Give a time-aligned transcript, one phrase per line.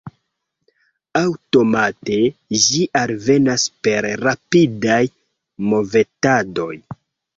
[1.19, 2.17] Aŭtomate
[2.63, 5.01] ĝi alvenas per rapidaj
[5.71, 6.73] movetadoj.